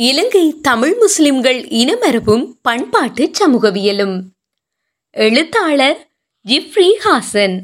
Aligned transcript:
இலங்கை 0.00 0.54
தமிழ் 0.62 0.94
முஸ்லிம்கள் 0.94 1.60
இனமரபும் 1.60 2.46
பண்பாட்டு 2.62 3.30
சமூகவியலும். 3.40 4.20
எழுத்தாளர் 5.10 6.08
ஜிப்ரி 6.48 6.90
ஹாசன். 7.04 7.60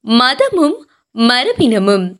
மதமும் 0.00 0.90
மரபினமும். 1.18 2.14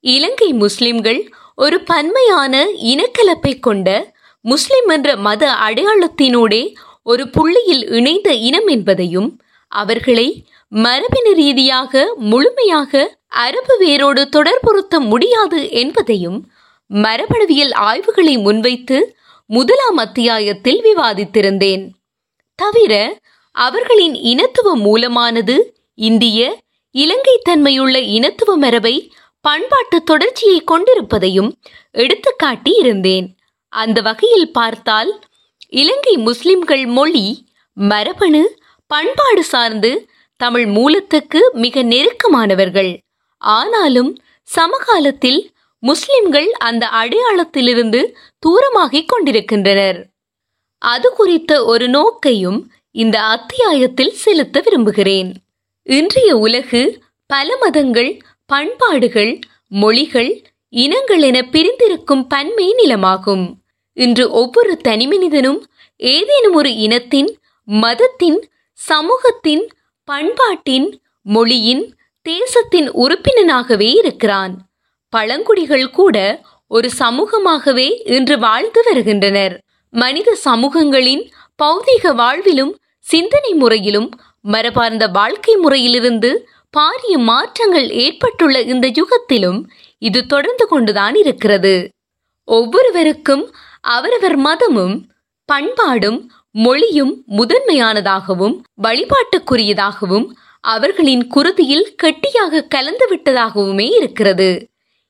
இலங்கை 0.00 0.52
முஸ்லிம்கள் 0.52 1.28
ஒரு 1.56 1.80
பன்மையான 1.80 2.66
இனக்கலப்பை 2.68 3.60
கொண்ட 3.60 4.12
முஸ்லிம் 4.40 4.88
என்ற 4.88 5.16
மத 5.16 5.50
அடையாளத்தினூடே 5.50 6.74
ஒரு 7.02 7.28
புள்ளியில் 7.28 7.88
இணைந்த 7.88 8.34
இனம் 8.34 8.66
என்பதையும் 8.66 9.40
அவர்களை 9.68 10.46
மரபின 10.72 11.32
ரீதியாக 11.34 12.14
முழுமையாக 12.16 13.18
அரபு 13.34 13.76
வேரோடு 13.78 14.28
தொடர்புறுத்த 14.36 14.98
முடியாது 14.98 15.70
என்பதையும் 15.70 16.38
மரபணுவியல் 16.90 17.74
ஆய்வுகளை 17.74 18.38
முன்வைத்து 18.38 19.16
முதலாம் 19.46 19.96
அத்தியாயத்தில் 19.96 20.80
விவாதித்திருந்தேன். 20.84 21.88
தவிர 22.54 23.18
அவர்களின் 23.50 24.14
இனத்துவ 24.14 24.76
மூலமானது 24.76 25.56
இந்திய 25.94 26.62
இலங்கை 26.90 27.40
தன்மையுள்ள 27.42 27.98
இனத்துவ 27.98 28.56
மரபை 28.56 29.12
பண்பாட்டு 29.40 30.02
தொடர்ச்சியை 30.02 30.60
கொண்டிருப்பதையும் 30.60 31.50
எடுத்துக்காட்டி 31.94 32.72
இருந்தேன். 32.78 33.36
அந்த 33.68 34.00
வகையில் 34.00 34.52
பார்த்தால் 34.52 35.20
இலங்கை 35.68 36.16
முஸ்லிம்கள் 36.16 36.86
மொழி 36.86 37.46
மரபணு 37.72 38.42
பண்பாடு 38.86 39.44
சார்ந்து 39.44 40.08
தமிழ் 40.36 40.66
மூலத்துக்கு 40.66 41.50
மிக 41.54 41.82
நெருக்கமானவர்கள். 41.82 42.92
ஆனாலும் 43.44 44.10
சமகாலத்தில் 44.42 45.40
முஸ்லிம்கள் 45.82 46.52
அந்த 46.52 46.84
அடையாளத்திலிருந்து 46.86 48.00
தூரமாகிக் 48.38 49.08
கொண்டிருக்கின்றனர். 49.08 49.98
அது 50.78 51.08
குறித்த 51.10 51.64
ஒரு 51.64 51.88
நோக்கையும் 51.88 52.72
இந்த 52.90 53.16
அத்தியாயத்தில் 53.22 54.14
செலுத்த 54.14 54.60
விரும்புகிறேன். 54.60 55.30
இன்றைய 55.82 56.36
உலகு 56.36 56.82
பல 57.26 57.56
மதங்கள் 57.56 58.10
பண்பாடுகள் 58.46 59.38
மொழிகள் 59.68 60.32
இனங்கள் 60.68 61.22
என 61.22 61.42
பிரிந்திருக்கும் 61.42 62.26
பன்மை 62.26 62.74
நிலமாகும். 62.74 63.44
இன்று 63.96 64.30
ஒவ்வொரு 64.30 64.72
தனிமனிதனும் 64.84 65.60
ஏதேனும் 65.96 66.54
ஒரு 66.54 66.70
இனத்தின் 66.76 67.30
மதத்தின் 67.68 68.38
சமூகத்தின் 68.72 69.64
பண்பாட்டின் 70.08 70.88
மொழியின் 71.22 71.84
தேசத்தின் 72.26 72.88
உறுப்பினனாகவே 72.94 73.88
இருக்கிறான். 73.94 74.52
பழங்குடிகள் 75.12 75.90
கூட 75.90 76.16
ஒரு 76.70 76.88
சமூகமாகவே 76.98 77.88
இன்று 78.08 78.38
வாழ்ந்து 78.38 78.82
வருகின்றனர். 78.82 79.54
மனித 79.94 80.36
சமூகங்களின் 80.44 81.22
பௌதிக 81.62 82.12
வாழ்விலும் 82.20 82.72
சிந்தனை 83.04 83.52
முறையிலும் 83.54 84.08
மரபார்ந்த 84.44 85.06
வாழ்க்கை 85.08 85.54
முறையிலிருந்து 85.56 86.30
பாரிய 86.76 87.16
மாற்றங்கள் 87.24 87.88
ஏற்பட்டுள்ள 88.04 88.60
இந்த 88.72 88.86
யுகத்திலும் 89.00 89.60
இது 89.98 90.26
தொடர்ந்து 90.26 90.66
கொண்டுதான் 90.66 91.14
இருக்கிறது. 91.14 91.74
ஒவ்வொருவருக்கும் 92.48 93.44
அவரவர் 93.80 94.36
மதமும் 94.36 94.96
பண்பாடும் 95.48 96.18
மொழியும் 96.56 97.12
முதன்மையானதாகவும் 97.28 98.56
வழிபாட்டுக்குரியதாகவும் 98.82 100.26
அவர்களின் 100.72 101.24
குருதியில் 101.34 101.88
கெட்டியாக 102.02 102.62
கலந்து 102.74 103.06
விட்டதாகவுமே 103.10 103.86
இருக்கிறது. 103.98 104.50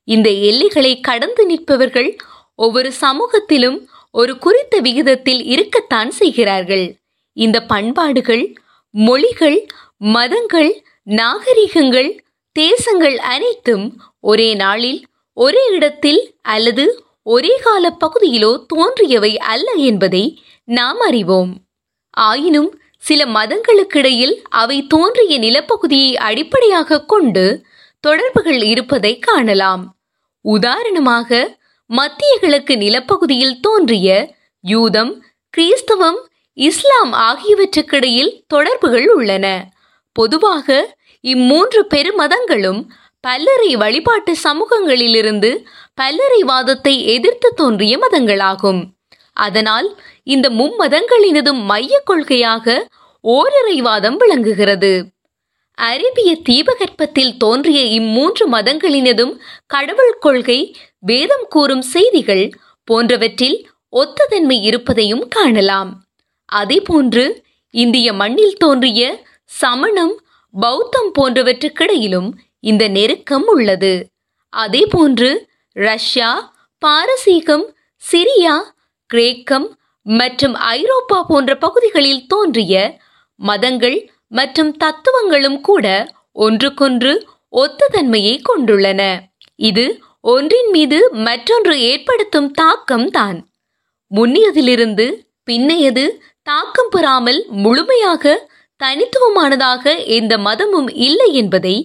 இந்த 0.09 0.29
எல்லைகளை 0.49 0.93
கடந்து 1.01 1.43
நிற்பவர்கள் 1.51 2.11
ஒவ்வொரு 2.55 2.91
சமூகத்திலும் 3.01 3.79
ஒரு 4.11 4.33
குறித்த 4.39 4.75
விகிதத்தில் 4.79 5.43
இருக்கத்தான் 5.45 6.11
செய்கிறார்கள். 6.11 6.87
இந்த 7.37 7.59
பண்பாடுகள் 7.73 8.45
மொழிகள் 8.95 9.59
மதங்கள் 10.15 10.73
நாகரிகங்கள் 11.19 12.11
தேசங்கள் 12.57 13.17
அனைத்தும் 13.35 13.87
ஒரே 14.21 14.51
நாளில் 14.55 15.01
ஒரே 15.37 15.63
இடத்தில் 15.77 16.21
அல்லது 16.53 16.85
ஒரே 17.27 17.53
கால 17.63 17.85
பகுதியிலோ 18.05 18.53
தோன்றியவை 18.73 19.33
அல்ல 19.53 19.69
என்பதை 19.91 20.25
நாம் 20.69 21.01
அறிவோம். 21.09 21.53
ஆயினும் 22.11 22.71
சில 23.07 23.21
மதங்களுக்கிடையில் 23.37 24.35
அவை 24.61 24.79
தோன்றிய 24.87 25.35
நிலப்பகுதியை 25.39 26.13
அடிப்படையாக 26.29 27.05
கொண்டு 27.13 27.45
தொடர்புகள் 28.05 28.63
இருப்பதை 28.73 29.13
காணலாம். 29.19 29.83
உதாரணமாக 30.45 31.31
மத்திய 31.91 32.33
கிழக்கு 32.41 32.75
நிலப்பகுதியில் 32.77 33.57
தோன்றிய 33.61 34.09
யூதம் 34.65 35.13
கிறிஸ்தவம் 35.55 36.19
இஸ்லாம் 36.59 37.13
ஆகியவற்றுக்கிடையில் 37.29 38.33
தொடர்புகள் 38.47 39.09
உள்ளன. 39.15 39.47
பொதுவாக 40.17 40.97
இம்மூன்று 41.25 41.83
பெருமதங்களும் 41.95 42.81
பல்லறை 43.25 43.71
வழிபாட்டு 43.83 44.33
சமூகங்களிலிருந்து 44.47 45.51
பல்லறைவாதத்தை 46.01 46.95
எதிர்த்து 47.15 47.49
தோன்றிய 47.55 47.95
மதங்களாகும். 47.99 48.81
அதனால் 49.37 49.89
இந்த 50.27 50.51
மும்மதங்களினதும் 50.51 51.61
மைய 51.65 52.03
கொள்கையாக 52.11 52.77
ஓரறைவாதம் 53.25 54.17
விளங்குகிறது. 54.17 54.93
அரேபிய 55.79 56.31
தீபகற்பத்தில் 56.49 57.37
தோன்றிய 57.37 57.81
இம்மூன்று 58.01 58.45
மதங்களினதும் 58.53 59.35
கடவுள் 59.67 60.17
கொள்கை 60.21 60.77
வேதம் 60.99 61.47
கூறும் 61.49 61.83
செய்திகள் 61.83 62.45
போன்றவற்றில் 62.85 63.59
ஒத்ததன்மை 63.93 64.59
இருப்பதையும் 64.63 65.29
காணலாம். 65.29 65.91
அதேபோன்று 66.53 67.25
இந்திய 67.71 68.13
மண்ணில் 68.13 68.57
தோன்றிய 68.57 69.25
சமணம் 69.45 70.15
பௌத்தம் 70.55 71.11
போன்றவற்றுக்கிடையிலும் 71.19 72.29
இந்த 72.61 72.89
நெருக்கம் 72.89 73.47
உள்ளது. 73.47 73.95
அதேபோன்று 74.57 75.31
ரஷ்யா 75.77 76.31
பாரசீகம் 76.83 77.67
சிரியா 78.03 78.55
கிரேக்கம் 79.11 79.67
மற்றும் 80.07 80.55
ஐரோப்பா 80.55 81.19
போன்ற 81.23 81.51
பகுதிகளில் 81.57 82.27
தோன்றிய 82.27 82.75
மதங்கள் 83.41 83.99
மற்றும் 84.29 84.73
தத்துவங்களும் 84.77 85.61
கூட 85.61 85.87
ஒன்றுக்கொன்று 86.33 87.13
ஒத்ததன்மையை 87.53 88.35
கொண்டுள்ளன. 88.49 89.03
இது 89.57 89.85
ஒன்றின் 90.21 90.71
மீது 90.71 90.99
மற்றொன்று 91.13 91.75
ஏற்படுத்தும் 91.91 92.51
தாக்கம் 92.51 93.09
தான் 93.11 93.39
முன்னியதிலிருந்து 94.11 95.07
பின்னையது 95.45 96.05
தாக்கம் 96.43 96.91
பெறாமல் 96.91 97.41
முழுமையாக 97.65 98.35
தனித்துவமானதாக 98.81 99.85
எந்த 100.19 100.35
மதமும் 100.39 100.89
இல்லை 101.07 101.29
என்பதை 101.33 101.77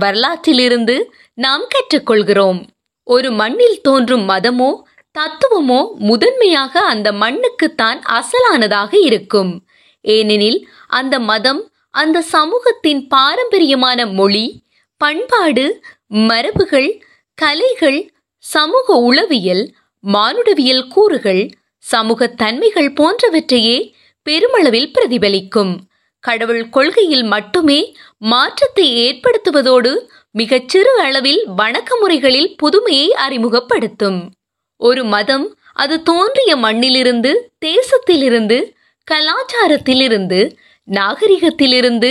வரலாற்றிலிருந்து 0.00 0.96
நாம் 1.38 1.64
கற்றுக்கொள்கிறோம். 1.74 2.60
ஒரு 3.06 3.28
மண்ணில் 3.32 3.78
தோன்றும் 3.80 4.24
மதமோ 4.28 4.70
தத்துவமோ 5.18 5.80
முதன்மையாக 5.98 6.80
அந்த 6.92 7.12
மண்ணுக்குத்தான் 7.12 8.00
அசலானதாக 8.18 8.92
இருக்கும். 9.00 9.52
ஏனெனில் 10.00 10.68
அந்த 10.86 11.18
மதம் 11.18 11.62
அந்த 11.90 12.18
சமூகத்தின் 12.20 13.06
பாரம்பரியமான 13.08 14.06
மொழி 14.06 14.62
பண்பாடு 14.96 15.82
மரபுகள் 16.10 16.90
கலைகள் 17.34 18.00
சமூக 18.38 18.94
உளவியல் 18.94 19.64
மானுடவியல் 20.04 20.84
கூறுகள் 20.88 21.50
சமூக 21.78 22.26
தன்மைகள் 22.26 22.90
போன்றவற்றையே 22.92 23.78
பெருமளவில் 24.22 24.90
பிரதிபலிக்கும். 24.94 25.72
கடவுள் 26.24 26.64
கொள்கையில் 26.68 27.24
மட்டுமே 27.24 27.80
மாற்றத்தை 28.18 28.86
ஏற்படுத்துவதோடு 29.06 29.92
மிகச்சிறு 30.30 30.92
அளவில் 31.04 31.42
வணக்க 31.56 31.90
முறைகளில் 32.00 32.50
புதுமையை 32.56 33.08
அறிமுகப்படுத்தும். 33.24 34.20
ஒரு 34.80 35.04
மதம் 35.04 35.46
அது 35.72 36.02
தோன்றிய 36.02 36.56
மண்ணிலிருந்து 36.56 37.30
தேசத்திலிருந்து 37.64 38.58
கலாச்சாரத்திலிருந்து 39.08 40.40
நாகரிகத்திலிருந்து 40.88 42.10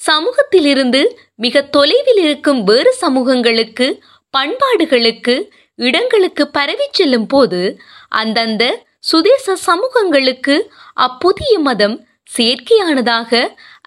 சமூகத்திலிருந்து 0.00 1.00
மிக 1.36 1.62
தொலைவில் 1.70 2.20
இருக்கும் 2.24 2.60
வேறு 2.64 2.94
சமூகங்களுக்கு 3.00 3.86
பண்பாடுகளுக்கு 4.34 5.34
இடங்களுக்கு 5.78 6.44
பரவி 6.48 6.86
செல்லும் 6.90 7.26
போது 7.26 7.60
அந்தந்த 8.08 8.64
சுதேச 9.00 9.56
சமூகங்களுக்கு 9.66 10.54
அப்புதிய 11.00 11.54
மதம் 11.58 11.96
செயற்கையானதாக 12.36 13.30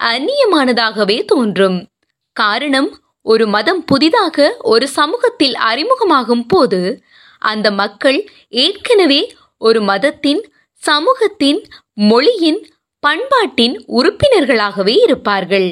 அந்நியமானதாகவே 0.02 1.26
தோன்றும். 1.26 1.78
காரணம் 2.36 2.90
ஒரு 3.26 3.48
மதம் 3.48 3.82
புதிதாக 3.86 4.56
ஒரு 4.64 4.88
சமூகத்தில் 4.88 5.56
அறிமுகமாகும் 5.70 6.46
போது 6.48 6.80
அந்த 7.42 7.68
மக்கள் 7.72 8.20
ஏற்கனவே 8.64 9.22
ஒரு 9.62 9.80
மதத்தின் 9.82 10.42
சமூகத்தின் 10.84 11.60
மொழியின் 12.10 12.60
பண்பாட்டின் 13.04 13.76
உறுப்பினர்களாகவே 13.90 14.96
இருப்பார்கள். 15.06 15.70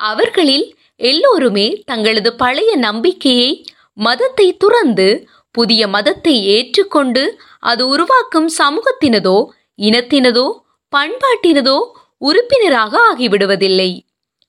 அவர்களில் 0.00 0.66
எல்லோருமே 1.00 1.66
தங்களது 1.84 2.30
பழைய 2.34 2.70
நம்பிக்கையை 2.76 3.50
மதத்தை 3.98 4.46
துறந்து 4.56 5.08
புதிய 5.54 5.82
மதத்தை 5.88 6.34
ஏற்றுக்கொண்டு 6.56 7.22
அது 7.62 7.82
உருவாக்கும் 7.88 8.48
சமூகத்தினதோ 8.58 9.38
இனத்தினதோ 9.78 10.46
பண்பாட்டினதோ 10.92 11.78
உறுப்பினராக 12.18 12.92
ஆகிவிடுவதில்லை. 13.10 13.90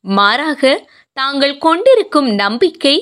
மாறாக 0.06 0.62
தாங்கள் 1.18 1.56
கொண்டிருக்கும் 1.58 2.30
நம்பிக்கை 2.36 2.96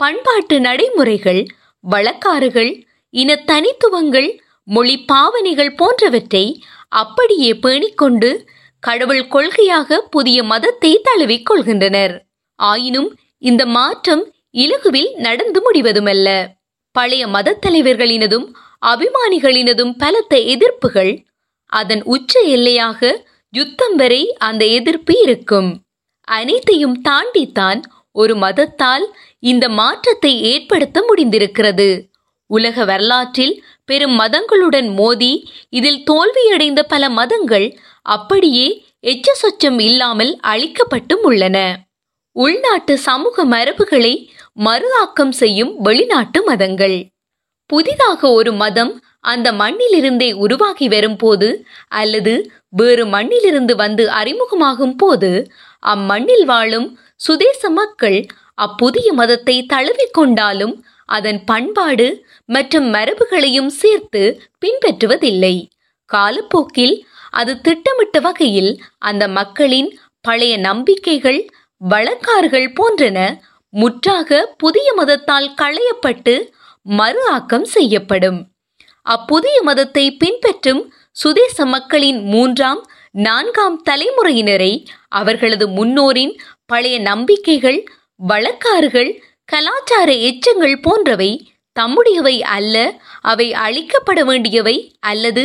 பண்பாட்டு 0.00 0.56
நடைமுறைகள் 0.60 1.42
வழக்காறுகள் 1.84 2.72
இன 3.12 3.34
தனித்துவங்கள் 3.50 4.30
மொழி 4.68 4.96
பாவனைகள் 5.04 5.74
போன்றவற்றை 5.74 6.44
அப்படியே 6.88 7.50
பேணிக்கொண்டு 7.54 8.30
கடவுள் 8.82 9.24
கொள்கையாக 9.26 9.98
புதிய 10.14 10.38
மதத்தை 10.42 11.00
தழுவிக் 11.02 11.46
கொள்கின்றனர். 11.48 12.14
ஆயினும் 12.58 13.10
இந்த 13.38 13.62
மாற்றம் 13.66 14.24
இலகுவில் 14.50 15.10
நடந்து 15.16 15.60
முடிவதுமல்ல. 15.66 16.28
பழைய 16.92 17.26
மத 17.26 17.58
தலைவர்களினதும் 17.66 18.46
அபிமானிகளினதும் 18.86 19.92
பலத்த 19.98 20.36
எதிர்ப்புகள் 20.54 21.12
அதன் 21.72 22.02
உச்ச 22.04 22.40
எல்லையாக 22.56 23.10
யுத்தம் 23.54 23.96
வரை 23.96 24.22
அந்த 24.38 24.62
எதிர்ப்பு 24.64 25.14
இருக்கும். 25.22 25.70
அனைத்தையும் 26.28 26.96
தாண்டித்தான் 27.00 27.80
ஒரு 28.12 28.34
மதத்தால் 28.36 29.04
இந்த 29.42 29.68
மாற்றத்தை 29.68 30.32
ஏற்படுத்த 30.42 30.98
முடிந்திருக்கிறது. 31.00 31.88
உலக 32.52 32.84
வரலாற்றில் 32.84 33.54
பெரும் 33.84 34.16
மதங்களுடன் 34.20 34.88
மோதி 34.94 35.32
இதில் 35.70 36.02
தோல்வியடைந்த 36.10 36.80
பல 36.84 37.04
மதங்கள் 37.10 37.66
அப்படியே 38.06 38.66
எச்ச 39.04 39.28
சொச்சம் 39.42 39.78
இல்லாமல் 39.80 40.32
அழிக்கப்பட்டும் 40.44 41.22
உள்ளன. 41.22 41.56
உள்நாட்டு 42.36 42.94
சமூக 42.98 43.44
மரபுகளை 43.44 44.12
மறு 44.58 44.88
ஆக்கம் 45.00 45.32
செய்யும் 45.32 45.72
வெளிநாட்டு 45.78 46.40
மதங்கள். 46.42 46.98
புதிதாக 47.70 48.20
ஒரு 48.32 48.52
மதம் 48.54 48.92
அந்த 49.24 49.48
மண்ணிலிருந்தே 49.52 50.28
உருவாகி 50.44 50.86
வரும்போது 50.88 51.48
அல்லது 51.92 52.32
வேறு 52.72 53.04
மண்ணிலிருந்து 53.06 53.74
வந்து 53.74 54.04
அறிமுகமாகும் 54.20 54.96
போது 54.96 55.30
அம்மண்ணில் 55.86 56.44
வாழும் 56.44 56.88
சுதேச 57.20 57.70
மக்கள் 57.70 58.18
அப்புதிய 58.58 59.08
மதத்தை 59.12 59.56
தழுவிக்கொண்டாலும் 59.72 60.74
அதன் 61.06 61.44
பண்பாடு 61.44 62.26
மற்றும் 62.46 62.86
மரபுகளையும் 62.94 63.70
சேர்த்து 63.80 64.22
பின்பற்றுவதில்லை. 64.60 65.54
காலப்போக்கில் 66.10 67.06
அது 67.30 67.60
திட்டமிட்ட 67.60 68.20
வகையில் 68.20 68.82
அந்த 68.98 69.28
மக்களின் 69.28 69.98
பழைய 70.20 70.56
நம்பிக்கைகள் 70.56 71.50
வழக்காறுகள் 71.80 72.68
போன்றன 72.74 73.18
முற்றாக 73.68 74.54
புதிய 74.58 74.94
மதத்தால் 74.96 75.48
களையப்பட்டு 75.62 76.34
மறு 76.82 77.26
ஆக்கம் 77.26 77.64
செய்யப்படும். 77.64 78.38
அப்புதிய 79.02 79.62
மதத்தை 79.62 80.16
பின்பற்றும் 80.16 80.92
சுதேச 81.10 81.64
மக்களின் 81.66 82.24
மூன்றாம் 82.24 82.82
நான்காம் 83.10 83.82
தலைமுறையினரை 83.90 84.84
அவர்களது 85.08 85.66
முன்னோரின் 85.68 86.38
பழைய 86.66 87.00
நம்பிக்கைகள் 87.00 87.84
வழக்காறுகள் 88.28 89.10
கலாச்சார 89.52 90.10
எச்சங்கள் 90.28 90.76
போன்றவை 90.82 91.30
தம்முடையவை 91.76 92.36
அல்ல 92.56 92.76
அவை 93.22 93.46
அழிக்கப்பட 93.52 94.20
வேண்டியவை 94.24 94.76
அல்லது 95.00 95.44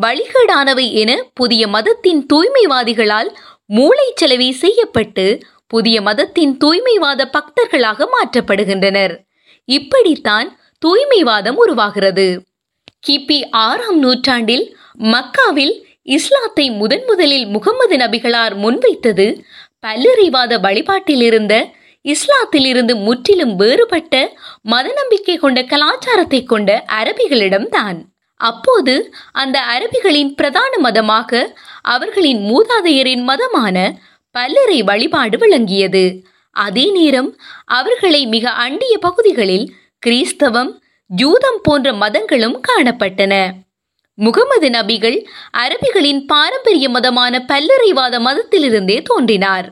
வழிகேடானவை 0.00 0.86
என 0.92 1.10
புதிய 1.34 1.62
மதத்தின் 1.68 2.20
தூய்மைவாதிகளால் 2.32 3.30
மூளைச்சலவை 3.74 4.50
செய்யப்பட்டு 4.50 5.26
புதிய 5.66 5.96
மதத்தின் 6.00 6.52
தூய்மைவாத 6.56 7.22
பக்தர்களாக 7.36 8.08
மாற்றப்படுகின்றனர். 8.14 9.14
இப்படித்தான் 9.68 10.48
தூய்மைவாதம் 10.82 11.56
உருவாகிறது. 11.56 12.26
கிபி 13.06 13.38
ஆறாம் 13.50 13.98
நூற்றாண்டில் 13.98 14.64
மக்காவில் 15.04 15.74
இஸ்லாத்தை 16.08 16.66
முதன் 16.70 17.04
முதலில் 17.06 17.46
முகமது 17.46 17.96
நபிகளார் 17.96 18.54
முன்வைத்தது 18.56 19.26
பல்லறிவாத 19.86 20.60
வழிபாட்டில் 20.60 21.22
இருந்த 21.22 21.54
இஸ்லாத்தில் 22.06 22.66
இருந்து 22.66 22.96
முற்றிலும் 22.96 23.54
வேறுபட்ட 23.56 24.14
மத 24.62 24.92
நம்பிக்கை 24.92 25.36
கொண்ட 25.36 25.62
கலாச்சாரத்தை 25.62 26.44
கொண்ட 26.44 26.84
அரபிகளிடம்தான். 26.98 27.98
அப்போது 28.40 28.94
அந்த 29.32 29.60
அரபிகளின் 29.74 30.32
பிரதான 30.34 30.72
மதமாக 30.78 31.56
அவர்களின் 31.82 32.40
மூதாதையரின் 32.50 33.24
மதமான 33.24 33.76
பல்லறை 34.30 34.82
வழிபாடு 34.82 35.38
விளங்கியது. 35.38 36.04
அதே 36.50 36.90
நேரம் 36.90 37.30
அவர்களை 37.64 38.26
மிக 38.26 38.50
அண்டிய 38.50 38.98
பகுதிகளில் 38.98 39.66
கிறிஸ்தவம் 39.98 40.82
ஜூதம் 41.10 41.60
போன்ற 41.62 41.92
மதங்களும் 41.92 42.60
காணப்பட்டன. 42.68 43.34
முகமது 44.18 44.68
நபிகள் 44.68 45.18
அரபிகளின் 45.58 46.20
பாரம்பரிய 46.26 46.88
மதமான 46.88 47.34
பல்லறைவாத 47.48 48.20
மதத்திலிருந்தே 48.20 49.02
தோன்றினார். 49.02 49.66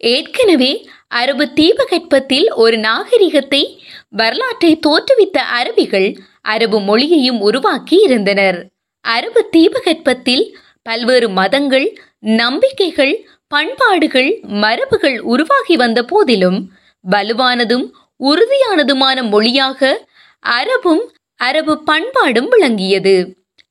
ஏற்கனவே 0.00 0.72
அரபு 1.08 1.44
தீபகற்பத்தில் 1.52 2.48
ஒரு 2.54 2.78
நாகரிகத்தை 2.78 3.80
வரலாற்றை 4.08 4.78
தோற்றுவித்த 4.86 5.38
அரபிகள் 5.60 6.08
அரபு 6.40 6.80
மொழியையும் 6.80 7.40
உருவாக்கி 7.40 7.96
இருந்தனர். 8.02 8.58
அரபு 9.00 9.48
தீபகற்பத்தில் 9.50 10.44
பல்வேறு 10.82 11.28
மதங்கள் 11.28 11.88
நம்பிக்கைகள் 12.18 13.14
பண்பாடுகள் 13.46 14.30
மரபுகள் 14.62 15.18
உருவாகி 15.18 15.76
வந்த 15.76 16.02
போதிலும் 16.02 16.58
வலுவானதும் 17.04 17.86
உறுதியானதுமான 18.20 19.28
மொழியாக 19.28 19.90
அரபும் 20.40 21.02
அரபு 21.34 21.82
பண்பாடும் 21.82 22.48
விளங்கியது. 22.48 23.16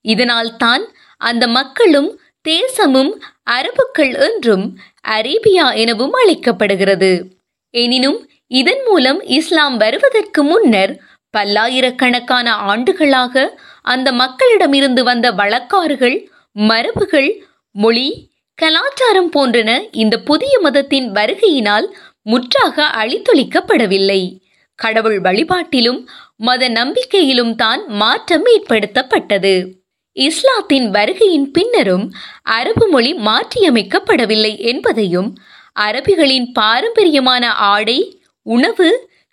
இதனால் 0.02 0.58
தான் 0.58 0.84
அந்த 1.18 1.48
மக்களும் 1.48 2.19
தேசமும் 2.41 3.12
அரபுக்கள் 3.51 4.13
என்றும் 4.19 4.65
அரேபியா 5.07 5.75
எனவும் 5.75 6.13
அழைக்கப்படுகிறது. 6.13 7.12
எனினும் 7.74 8.19
இதன் 8.47 8.83
மூலம் 8.86 9.19
இஸ்லாம் 9.21 9.77
வருவதற்கு 9.77 10.44
முன்னர் 10.44 10.94
பல்லாயிரக்கணக்கான 11.38 12.50
ஆண்டுகளாக 12.50 13.59
அந்த 13.81 14.12
மக்களிடமிருந்து 14.12 15.01
வந்த 15.03 15.31
வழக்காறுகள் 15.31 16.18
மரபுகள் 16.56 17.30
மொழி 17.71 18.07
கலாச்சாரம் 18.56 19.31
போன்றன 19.38 19.71
இந்த 19.91 20.15
புதிய 20.19 20.59
மதத்தின் 20.59 21.12
வருகையினால் 21.12 21.88
முற்றாக 22.21 22.86
அழித்தொழிக்கப்படவில்லை. 23.01 24.21
கடவுள் 24.75 25.19
வழிபாட்டிலும் 25.21 26.00
மத 26.36 26.69
நம்பிக்கையிலும் 26.69 27.56
தான் 27.56 27.81
மாற்றம் 27.88 28.45
ஏற்படுத்தப்பட்டது. 28.45 29.53
இஸ்லாத்தின் 30.28 30.88
வருகையின் 30.90 31.50
பின்னரும் 31.52 32.06
அரபு 32.58 32.86
மொழி 32.88 33.12
மாற்றியமைக்கப்படவில்லை 33.28 34.54
என்பதையும் 34.72 35.30
அரபிகளின் 35.80 36.48
பாரம்பரியமான 36.54 37.44
ஆடை 37.74 38.00
உணவு 38.46 38.90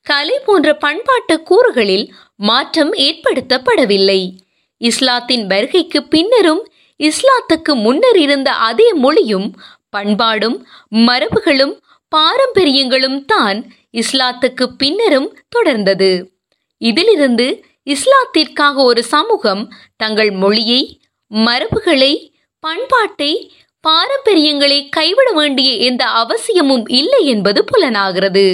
கலை 0.07 0.37
போன்ற 0.39 0.69
பண்பாட்டு 0.77 1.37
கூறுகளில் 1.51 2.07
மாற்றம் 2.41 2.93
ஏற்படுத்தப்படவில்லை. 3.07 4.21
இஸ்லாத்தின் 4.81 5.45
வருகைக்கு 5.47 6.01
பின்னரும் 6.05 6.63
இஸ்லாத்துக்கு 7.01 7.73
முன்னர் 7.85 8.19
இருந்த 8.19 8.49
அதே 8.69 8.89
மொழியும் 8.93 9.49
பண்பாடும் 9.91 10.59
மரபுகளும் 11.07 11.75
பாரம்பரியங்களும் 12.13 13.19
தான் 13.25 13.59
இஸ்லாத்துக்கு 13.93 14.65
பின்னரும் 14.79 15.29
தொடர்ந்தது. 15.57 16.11
இதிலிருந்து 16.81 17.47
இஸ்லாத்திற்காக 17.87 18.75
ஒரு 18.75 19.03
சமூகம் 19.05 19.63
தங்கள் 19.97 20.31
மொழியை 20.31 20.81
மரபுகளை 21.31 22.13
பண்பாட்டை 22.61 23.33
பாரம்பரியங்களை 23.85 24.79
கைவிட 24.89 25.33
வேண்டிய 25.33 25.73
எந்த 25.89 26.05
அவசியமும் 26.05 26.87
இல்லை 27.01 27.27
என்பது 27.27 27.65
புலனாகிறது. 27.65 28.47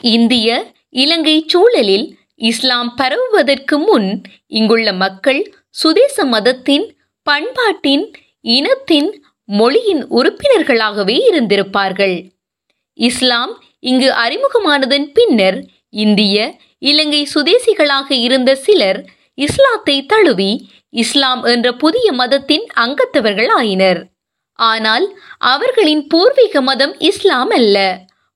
இந்திய 0.00 0.48
இலங்கை 0.88 1.44
சூழலில் 1.46 2.06
இஸ்லாம் 2.34 2.94
பரவுவதற்கு 2.96 3.78
முன் 3.78 4.22
இங்குள்ள 4.46 4.92
மக்கள் 4.92 5.40
சுதேச 5.70 6.24
மதத்தின் 6.24 6.86
பண்பாட்டின் 7.26 8.04
இனத்தின் 8.40 9.10
மொழியின் 9.48 10.02
உறுப்பினர்களாகவே 10.10 11.16
இருந்திருப்பார்கள். 11.30 12.16
இஸ்லாம் 12.98 13.52
இங்கு 13.80 14.10
அறிமுகமானதன் 14.24 15.06
பின்னர் 15.12 15.58
இந்திய 15.94 16.36
இலங்கை 16.82 17.22
சுதேசிகளாக 17.34 18.08
இருந்த 18.26 18.50
சிலர் 18.64 19.00
இஸ்லாத்தை 19.38 19.96
தழுவி 20.06 20.52
இஸ்லாம் 20.94 21.42
என்ற 21.44 21.68
புதிய 21.74 22.08
மதத்தின் 22.12 22.66
அங்கத்தவர்கள் 22.76 23.50
ஆயினர் 23.58 24.00
ஆனால் 24.58 25.06
அவர்களின் 25.52 26.02
பூர்வீக 26.06 26.60
மதம் 26.60 26.94
இஸ்லாம் 27.00 27.50
அல்ல 27.50 27.78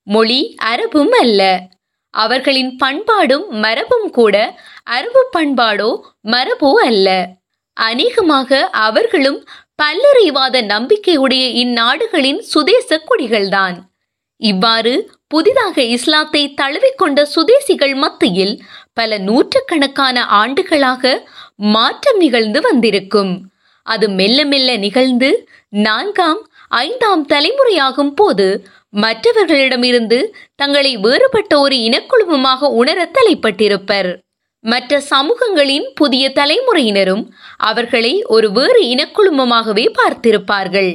மொழி 0.07 0.41
அரபும் 0.73 1.15
அல்ல. 1.21 1.41
அவர்களின் 2.15 2.73
பண்பாடும் 2.77 3.47
மரபும் 3.65 4.09
கூட 4.11 4.37
அரபு 4.97 5.23
பண்பாடோ 5.37 5.91
மரபோ 6.33 6.71
அல்ல. 6.87 7.09
அநேகமாக 7.77 8.61
அவர்களும் 8.87 9.41
பல்லறைவாத 9.83 10.63
நம்பிக்கையுடைய 10.73 11.45
இந்நாடுகளின் 11.63 12.41
சுதேச 12.53 12.99
குடிகள்தான். 13.09 13.77
இவ்வாறு 14.41 14.95
புதிதாக 15.29 15.83
இஸ்லாத்தை 15.83 16.55
தழுவிக்கொண்ட 16.61 17.19
சுதேசிகள் 17.35 17.95
மத்தியில் 17.95 18.55
பல 18.93 19.19
நூற்றுக்கணக்கான 19.19 20.27
ஆண்டுகளாக 20.27 21.03
மாற்றம் 21.57 22.17
நிகழ்ந்து 22.17 22.61
வந்திருக்கும். 22.61 23.33
அது 23.83 24.09
மெல்ல 24.09 24.45
மெல்ல 24.45 24.77
நிகழ்ந்து 24.77 25.49
நான்காம் 25.69 26.41
ஐந்தாம் 26.69 27.27
தலைமுறையாகும் 27.27 28.15
போது 28.15 28.67
மற்றவர்களிடமிருந்து 28.97 30.19
தங்களை 30.55 30.97
வேறுபட்ட 30.97 31.61
ஒரு 31.61 31.77
இனக்குழுமமாக 31.77 32.71
உணர 32.81 33.11
தலைப்பட்டிருப்பர். 33.19 34.11
மற்ற 34.65 35.03
சமூகங்களின் 35.11 35.87
புதிய 35.95 36.33
தலைமுறையினரும் 36.35 37.25
அவர்களை 37.57 38.23
ஒரு 38.23 38.49
வேறு 38.53 38.81
இனக்குழுமமாகவே 38.95 39.85
பார்த்திருப்பார்கள். 39.99 40.91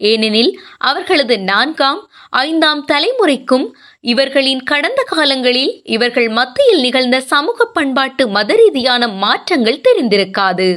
ஏனெனில் 0.00 0.60
அவர்களது 0.78 1.38
நான்காம் 1.40 2.00
ஐந்தாம் 2.30 2.86
தலைமுறைக்கும் 2.92 3.66
இவர்களின் 4.00 4.62
கடந்த 4.62 5.02
காலங்களில் 5.06 5.80
இவர்கள் 5.84 6.28
மத்தியில் 6.28 6.80
நிகழ்ந்த 6.80 7.20
சமூக 7.20 7.64
பண்பாட்டு 7.64 8.28
மத 8.28 8.54
ரீதியான 8.54 9.08
மாற்றங்கள் 9.08 9.84
தெரிந்திருக்காது. 9.88 10.68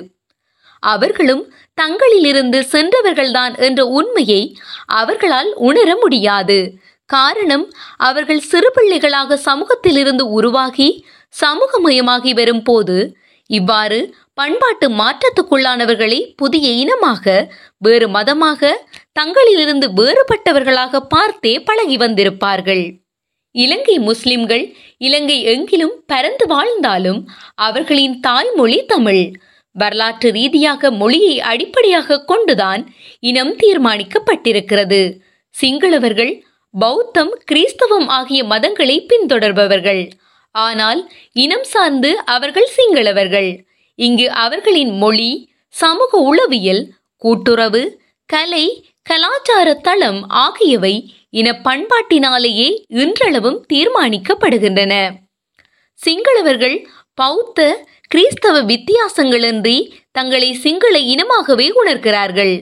அவர்களும் 0.80 1.44
தங்களிலிருந்து 1.82 2.60
சென்றவர்கள்தான் 2.72 3.60
என்ற 3.60 3.86
உண்மையை 3.86 4.42
அவர்களால் 4.86 5.54
உணர 5.54 5.96
முடியாது. 5.96 6.60
காரணம் 7.06 7.66
அவர்கள் 7.98 8.40
சிறு 8.40 8.72
பிள்ளைகளாக 8.74 9.38
சமூகத்திலிருந்து 9.38 10.30
உருவாகி 10.30 11.06
சமூகமயமாகி 11.42 12.34
வரும் 12.34 12.64
போது 12.64 13.18
இவ்வாறு 13.50 14.00
பண்பாட்டு 14.42 14.88
மாற்றத்துக்குள்ளானவர்களை 15.00 16.20
புதிய 16.36 16.68
இனமாக 16.84 17.26
வேறு 17.78 18.08
மதமாக 18.08 18.72
தங்களிலிருந்து 19.20 19.88
வேறுபட்டவர்களாக 20.00 21.02
பார்த்தே 21.14 21.54
பழகி 21.60 21.98
வந்திருப்பார்கள். 21.98 22.84
இலங்கை 23.56 23.96
முஸ்லிம்கள் 24.00 24.64
இலங்கை 25.08 25.38
எங்கிலும் 25.54 25.96
பரந்து 26.12 26.46
வாழ்ந்தாலும் 26.48 27.20
அவர்களின் 27.68 28.16
தாய்மொழி 28.20 28.80
தமிழ். 28.86 29.24
வரலாற்று 29.76 30.30
ரீதியாக 30.32 30.92
மொழியை 30.92 31.36
அடிப்படையாக 31.52 32.20
கொண்டுதான் 32.32 32.82
இனம் 33.32 33.54
தீர்மானிக்கப்பட்டிருக்கிறது. 33.62 35.02
சிங்களவர்கள் 35.56 36.34
பௌத்தம் 36.74 37.34
கிறிஸ்தவம் 37.50 38.08
ஆகிய 38.20 38.42
மதங்களை 38.44 38.98
பின்தொடர்பவர்கள். 39.12 40.04
ஆனால் 40.56 41.02
இனம் 41.46 41.68
சார்ந்து 41.74 42.12
அவர்கள் 42.36 42.70
சிங்களவர்கள். 42.78 43.52
இங்கு 44.04 44.28
அவர்களின் 44.44 44.94
மொழி 45.02 45.32
சமூக 45.82 46.18
உளவியல் 46.30 46.84
கூட்டுறவு 47.22 47.82
கலை 48.30 48.66
கலாச்சார 49.10 49.70
தளம் 49.88 50.22
ஆகியவை 50.44 50.96
இன 51.40 51.48
பண்பாட்டினாலேயே 51.64 52.68
இன்றளவும் 53.02 53.60
தீர்மானிக்கப்படுகின்றன. 53.74 54.94
சிங்களவர்கள் 56.00 56.78
பௌத்த 57.14 57.60
கிறிஸ்தவ 58.12 58.56
வித்தியாசங்களின்றி 58.72 59.78
தங்களை 60.12 60.50
சிங்கள 60.64 60.96
இனமாகவே 61.14 61.68
உணர்கிறார்கள். 61.82 62.56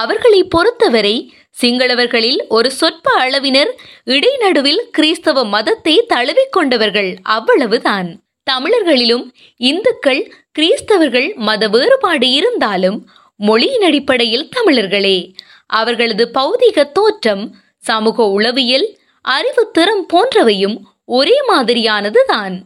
அவர்களை 0.00 0.40
பொறுத்தவரை 0.54 1.16
சிங்களவர்களில் 1.60 2.40
ஒரு 2.48 2.68
சொற்ப 2.80 3.06
அளவினர் 3.20 3.72
இடைநடுவில் 4.14 4.82
கிறிஸ்தவ 4.90 5.44
மதத்தை 5.54 5.94
தழுவிக்கொண்டவர்கள் 6.14 7.10
அவ்வளவுதான். 7.36 8.10
தமிழர்களிலும் 8.46 9.24
இந்துக்கள் 9.70 10.22
கிறிஸ்தவர்கள் 10.58 11.34
மத 11.34 11.68
வேறுபாடு 11.68 12.30
இருந்தாலும் 12.30 13.10
மொழியின் 13.36 13.82
அடிப்படையில் 13.82 14.48
தமிழர்களே. 14.48 15.34
அவர்களது 15.66 16.30
பௌதிக 16.34 16.92
தோற்றம் 16.92 17.56
சமூக 17.78 18.24
உளவியல் 18.24 18.98
அறிவு 19.20 19.70
திறம் 19.70 20.06
போன்றவையும் 20.12 20.80
ஒரே 21.04 21.36
மாதிரியானதுதான். 21.48 22.62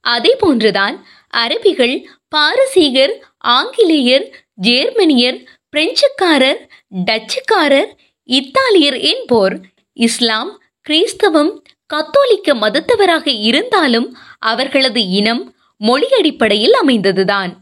அதே 0.00 0.36
போன்றுதான் 0.38 1.06
அரபிகள் 1.36 2.04
பாரசீகர் 2.36 3.14
ஆங்கிலேயர் 3.38 4.26
ஜேர்மனியர் 4.62 5.38
பிரெஞ்சுக்காரர் 5.76 6.60
டச்சுக்காரர் 7.04 7.90
இத்தாலியர் 8.24 8.98
என்போர் 8.98 9.60
இஸ்லாம் 9.92 10.62
கிறிஸ்தவம் 10.80 11.62
கத்தோலிக்க 11.86 12.54
மதத்தவராக 12.54 13.26
இருந்தாலும் 13.40 14.16
அவர்களது 14.38 15.08
இனம் 15.08 15.53
மொழி 15.86 16.08
அடிப்படையில் 16.18 16.76
அமைந்ததுதான். 16.82 17.52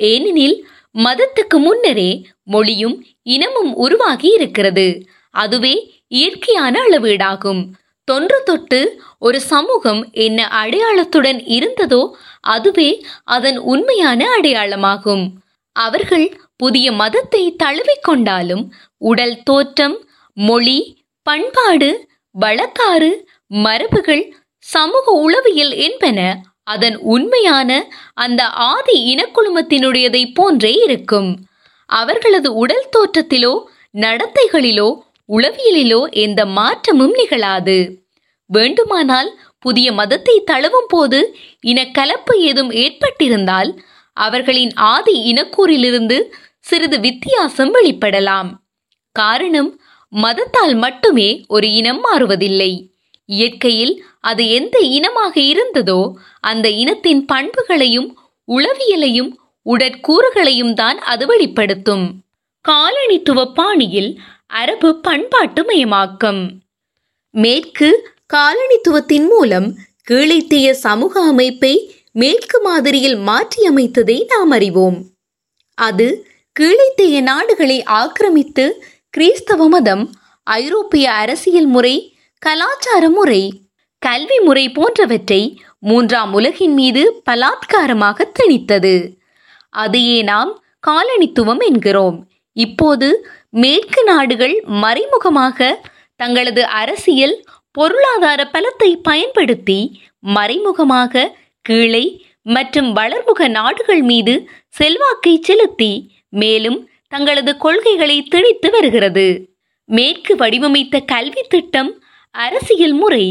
ஏனெனில் 0.00 0.56
மதத்துக்கு 0.94 1.56
முன்னரே 1.58 2.10
மொழியும் 2.44 2.96
இனமும் 3.26 3.72
உருவாகி 3.76 4.28
இருக்கிறது. 4.32 4.86
அதுவே 5.34 5.74
இயற்கையான 6.18 6.74
அளவீடாகும். 6.86 7.62
தொன்று 8.08 8.38
தொட்டு 8.44 8.80
ஒரு 9.18 9.38
சமூகம் 9.52 10.02
என்ன 10.16 10.40
அடையாளத்துடன் 10.62 11.40
இருந்ததோ 11.56 12.02
அதுவே 12.54 12.90
அதன் 13.36 13.58
உண்மையான 13.72 14.20
அடையாளமாகும். 14.36 15.24
அவர்கள் 15.76 16.26
புதிய 16.56 16.86
மதத்தை 16.92 17.42
தழுவிக்கொண்டாலும் 17.62 18.64
உடல் 19.02 19.36
தோற்றம் 19.42 19.96
மொழி 20.36 20.78
பண்பாடு 21.26 21.90
வழக்காறு 22.34 23.10
மரபுகள் 23.64 24.24
சமூக 24.66 25.04
உளவியல் 25.24 25.74
என்பன 25.86 26.20
அதன் 26.66 26.96
உண்மையான 27.14 27.70
அந்த 28.14 28.42
ஆதி 28.70 28.96
இனக்குழுமத்தினுடையதை 29.12 30.22
போன்றே 30.34 30.72
இருக்கும். 30.86 31.30
அவர்களது 31.90 32.54
உடல் 32.54 32.88
தோற்றத்திலோ 32.94 33.54
நடத்தைகளிலோ 33.94 34.88
உளவியலிலோ 35.28 36.00
எந்த 36.24 36.40
மாற்றமும் 36.58 37.14
நிகழாது. 37.14 37.78
வேண்டுமானால் 38.50 39.30
புதிய 39.58 39.88
மதத்தை 39.92 40.36
தழுவும் 40.50 40.88
போது 40.88 41.20
இனக்கலப்பு 41.66 42.34
ஏதும் 42.40 42.70
ஏற்பட்டிருந்தால் 42.84 43.70
அவர்களின் 44.16 44.72
ஆதி 44.74 45.14
இனக்கூறிலிருந்து 45.32 46.18
சிறிது 46.60 46.98
வித்தியாசம் 47.00 47.72
வெளிப்படலாம். 47.74 48.50
காரணம் 49.16 49.70
மதத்தால் 50.12 50.76
மட்டுமே 50.76 51.28
ஒரு 51.48 51.66
இனம் 51.72 52.02
மாறுவதில்லை. 52.04 52.72
இயற்கையில் 53.28 53.94
அது 54.28 54.42
எந்த 54.58 54.76
இனமாக 54.96 55.34
இருந்ததோ 55.52 56.00
அந்த 56.50 56.66
இனத்தின் 56.82 57.22
பண்புகளையும் 57.24 58.08
உளவியலையும் 58.48 59.30
உடற்கூறுகளையும் 59.66 60.74
தான் 60.74 60.98
அது 61.12 61.24
வெளிப்படுத்தும். 61.26 62.04
காலனித்துவ 62.64 63.40
பாணியில் 63.58 64.10
அரபு 64.60 64.90
பண்பாட்டு 65.06 65.62
மயமாக்கம். 65.68 66.42
மேற்கு 67.34 67.88
காலனித்துவத்தின் 68.34 69.26
மூலம் 69.32 69.68
கீழைத்திய 70.10 70.66
சமூக 70.84 71.14
அமைப்பை 71.32 71.74
மேற்கு 72.12 72.58
மாதிரியில் 72.60 73.18
மாற்றியமைத்ததை 73.28 74.18
நாம் 74.32 74.52
அறிவோம். 74.56 74.98
அது 75.78 76.06
கீழைத்திய 76.56 77.16
நாடுகளை 77.30 77.78
ஆக்கிரமித்து 78.00 78.64
கிறிஸ்தவ 79.14 79.68
மதம் 79.68 80.04
ஐரோப்பிய 80.46 81.06
அரசியல் 81.22 81.70
முறை 81.74 81.94
கலாச்சார 82.42 83.04
முறை 83.10 83.42
கல்வி 84.06 84.38
முறை 84.46 84.64
போன்றவற்றை 84.76 85.42
மூன்றாம் 85.88 86.32
உலகின் 86.38 86.74
மீது 86.78 87.02
பலாத்காரமாக 87.28 88.26
திணித்தது. 88.38 88.94
அதையே 89.82 90.18
நாம் 90.30 90.50
காலனித்துவம் 90.86 91.62
என்கிறோம். 91.68 92.18
இப்போது 92.56 93.08
மேற்கு 93.62 94.00
நாடுகள் 94.04 94.54
மறைமுகமாக 94.84 95.68
தங்களது 96.20 96.62
அரசியல் 96.80 97.36
பொருளாதார 97.78 98.40
பலத்தை 98.54 98.90
பயன்படுத்தி 99.08 99.80
மறைமுகமாக 100.36 101.24
கீழே 101.64 102.04
மற்றும் 102.54 102.90
வளர்முக 102.96 103.48
நாடுகள் 103.58 104.02
மீது 104.10 104.34
செல்வாக்கை 104.78 105.34
செலுத்தி 105.48 105.92
மேலும் 106.42 106.78
தங்களது 107.12 107.52
கொள்கைகளை 107.64 108.16
திணித்து 108.32 108.68
வருகிறது. 108.76 109.26
மேற்கு 109.88 110.32
வடிவமைத்த 110.36 110.96
கல்வி 111.12 111.42
திட்டம் 111.54 111.92
அரசியல் 112.34 112.96
முறை 113.02 113.26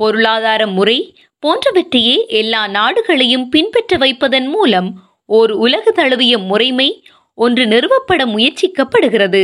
பொருளாதார 0.00 0.62
முறை 0.66 0.98
போன்றவற்றையே 1.42 2.14
எல்லா 2.40 2.62
நாடுகளையும் 2.68 3.48
பின்பற்ற 3.48 3.96
வைப்பதன் 3.96 4.46
மூலம் 4.46 4.88
ஓர் 5.26 5.50
உலக 5.64 5.90
தழுவிய 5.90 6.34
முறைமை 6.38 6.88
ஒன்று 7.34 7.64
நிறுவப்பட 7.66 8.22
முயற்சிக்கப்படுகிறது. 8.34 9.42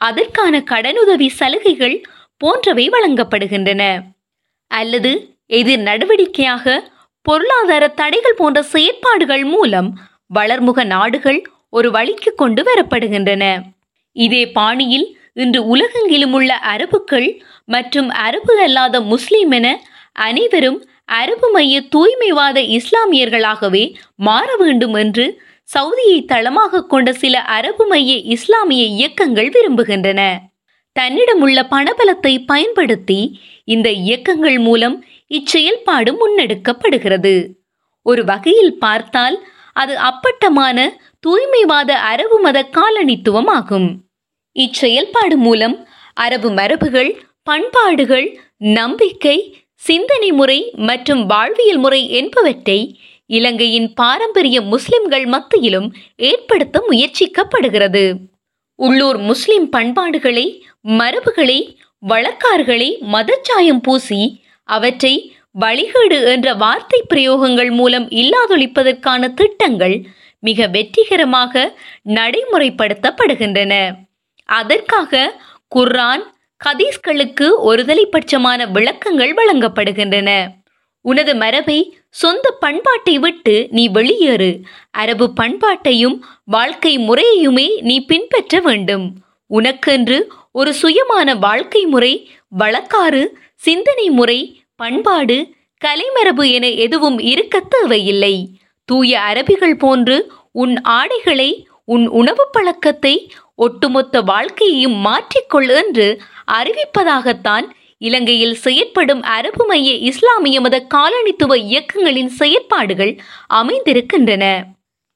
அதற்கான 0.00 0.58
கடனுதவி 0.70 1.28
சலுகைகள் 1.38 1.96
போன்றவை 2.36 2.84
வழங்கப்படுகின்றன. 2.90 3.82
அல்லது 4.70 5.12
எதிர் 5.60 5.84
நடவடிக்கையாக 5.88 6.76
பொருளாதார 7.22 7.88
தடைகள் 7.88 8.38
போன்ற 8.40 8.62
செயற்பாடுகள் 8.62 9.44
மூலம் 9.44 9.88
வளர்முக 10.34 10.84
நாடுகள் 10.84 11.40
ஒரு 11.70 11.90
வழிக்கு 11.90 12.30
கொண்டு 12.34 12.62
வரப்படுகின்றன. 12.68 13.44
இதே 14.16 14.42
பாணியில் 14.58 15.08
இன்று 15.34 15.60
உலகெங்கிலும் 15.76 16.34
உள்ள 16.38 16.52
அரபுக்கள் 16.76 17.28
மற்றும் 17.68 18.08
அரபு 18.08 18.54
அல்லாத 18.62 19.00
முஸ்லீம் 19.00 19.50
என 19.50 19.66
அனைவரும் 20.12 20.78
அரபு 21.04 21.50
மைய 21.50 21.80
தூய்மைவாத 21.94 22.58
இஸ்லாமியர்களாகவே 22.78 23.94
மாற 24.16 24.48
வேண்டும் 24.56 24.94
என்று 24.94 25.26
சவுதியை 25.68 26.18
தளமாக 26.24 26.82
கொண்ட 26.84 27.12
சில 27.12 27.34
அரபு 27.40 27.86
மைய 27.86 28.12
இஸ்லாமிய 28.34 28.84
இயக்கங்கள் 28.84 29.48
விரும்புகின்றன. 29.48 30.20
தன்னிடமுள்ள 30.96 31.58
பணபலத்தை 31.70 32.34
பயன்படுத்தி 32.46 33.20
இந்த 33.64 33.88
இயக்கங்கள் 33.90 34.58
மூலம் 34.58 34.96
இச்செயல்பாடு 35.30 36.10
முன்னெடுக்கப்படுகிறது. 36.20 37.34
ஒரு 38.02 38.22
வகையில் 38.24 38.74
பார்த்தால் 38.78 39.36
அது 39.72 39.94
அப்பட்டமான 39.98 40.78
தூய்மைவாத 41.26 41.90
அரபு 42.10 42.36
மத 42.40 42.58
காலனித்துவம் 42.76 43.50
ஆகும் 43.58 43.88
இச்செயல்பாடு 44.56 45.36
மூலம் 45.36 45.76
அரபு 46.14 46.50
மரபுகள் 46.50 47.10
பண்பாடுகள் 47.48 48.28
நம்பிக்கை 48.76 49.36
சிந்தனை 49.86 50.30
முறை 50.32 50.60
மற்றும் 50.88 51.22
வாழ்வியல் 51.26 51.80
முறை 51.84 52.00
என்பவற்றை 52.20 52.78
இலங்கையின் 53.30 53.88
பாரம்பரிய 53.94 54.56
முஸ்லிம்கள் 54.72 55.26
மத்தியிலும் 55.26 55.88
ஏற்படுத்த 56.30 56.76
முயற்சிக்கப்படுகிறது. 56.88 58.04
உள்ளூர் 58.78 59.18
முஸ்லிம் 59.30 59.68
பண்பாடுகளை 59.68 60.46
மரபுகளை 61.00 61.58
வழக்கார்களை 62.02 62.90
மதச்சாயம் 63.14 63.82
பூசி 63.82 64.20
அவற்றை 64.68 65.14
வழிகேடு 65.60 66.18
என்ற 66.34 66.48
வார்த்தை 66.54 67.00
பிரயோகங்கள் 67.12 67.70
மூலம் 67.70 68.06
இல்லாதொழிப்பதற்கான 68.22 69.32
திட்டங்கள் 69.34 69.96
மிக 70.42 70.66
வெற்றிகரமாக 70.74 71.54
நடைமுறைப்படுத்தப்படுகின்றன. 72.18 73.74
அதற்காக 74.48 75.12
குர்ஆன் 75.68 76.24
கதீஸ்களுக்கு 76.60 77.46
ஒருதலைப்பட்சமான 77.64 78.70
விளக்கங்கள் 78.70 79.32
வழங்கப்படுகின்றன. 79.34 80.30
உனது 81.04 81.34
மரபை 81.34 81.78
சொந்த 82.08 82.50
பண்பாட்டை 82.60 83.18
விட்டு 83.18 83.54
நீ 83.70 83.88
வெளியேறு. 83.88 84.50
அரபு 84.90 85.26
பண்பாட்டையும் 85.40 86.16
வாழ்க்கை 86.44 86.98
முறையையுமே 86.98 87.68
நீ 87.80 88.04
பின்பற்ற 88.04 88.60
வேண்டும். 88.60 89.06
உனக்கென்று 89.50 90.18
ஒரு 90.52 90.74
சுயமான 90.82 91.38
வாழ்க்கை 91.38 91.86
முறை 91.86 92.30
வழக்காறு 92.58 93.22
சிந்தனை 93.54 94.10
முறை 94.10 94.40
பண்பாடு 94.76 95.36
கலைமரபு 95.82 96.44
என 96.50 96.66
எதுவும் 96.68 97.18
இருக்க 97.18 97.60
தேவையில்லை. 97.60 98.34
தூய 98.88 99.20
அரபிகள் 99.20 99.78
போன்று 99.78 100.32
உன் 100.52 100.74
ஆடைகளை 100.80 101.50
உன் 101.84 102.08
உணவு 102.08 102.44
பழக்கத்தை 102.52 103.14
ஒட்டுமொத்த 103.54 104.20
வாழ்க்கையையும் 104.20 104.96
மாற்றிக்கொள் 105.06 105.70
என்று 105.82 106.06
அறிவிப்பதாகத்தான் 106.52 107.66
இலங்கையில் 107.98 108.54
செயற்படும் 108.54 109.22
அரபு 109.22 109.66
மைய 109.66 109.92
இஸ்லாமிய 109.92 110.60
மத 110.60 110.86
காலனித்துவ 110.94 111.56
இயக்கங்களின் 111.56 112.28
செயற்பாடுகள் 112.28 113.18
அமைந்திருக்கின்றன. 113.54 114.64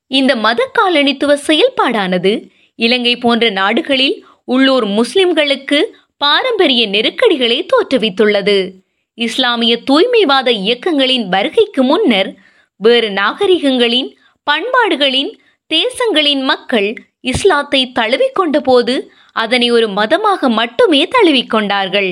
இந்த 0.07 0.37
மத 0.37 0.71
காலனித்துவ 0.79 1.39
செயல்பாடானது 1.47 2.49
இலங்கை 2.75 3.17
போன்ற 3.17 3.51
நாடுகளில் 3.51 4.27
உள்ளூர் 4.45 4.87
முஸ்லிம்களுக்கு 4.87 5.83
பாரம்பரிய 6.17 6.87
நெருக்கடிகளை 6.87 7.67
தோற்றுவித்துள்ளது. 7.67 8.73
இஸ்லாமிய 9.15 9.79
தூய்மைவாத 9.85 10.51
இயக்கங்களின் 10.51 11.29
வருகைக்கு 11.29 11.83
முன்னர் 11.83 12.35
வேறு 12.77 13.09
நாகரிகங்களின் 13.11 14.17
பண்பாடுகளின் 14.47 15.39
தேசங்களின் 15.71 16.43
மக்கள் 16.43 17.10
இஸ்லாத்தை 17.25 17.81
தழுவிக்கொண்ட 17.99 18.59
போது 18.61 18.95
அதனை 19.33 19.69
ஒரு 19.71 19.89
மதமாக 19.89 20.49
மட்டுமே 20.51 21.01
தழுவிக்கொண்டார்கள் 21.07 22.11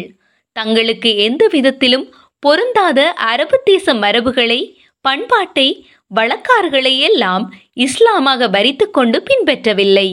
தங்களுக்கு 0.57 1.11
எந்த 1.17 1.43
விதத்திலும் 1.53 2.07
பொருந்தாத 2.43 3.01
அரபு 3.13 3.59
தேச 3.65 3.95
மரபுகளை 3.95 4.61
பண்பாட்டை 5.05 5.69
வழக்கார்களை 6.15 6.93
எல்லாம் 6.99 7.45
இஸ்லாமாக 7.77 8.49
வரித்துக்கொண்டு 8.51 9.19
பின்பற்றவில்லை. 9.29 10.09